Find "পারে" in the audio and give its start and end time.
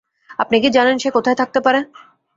1.65-1.79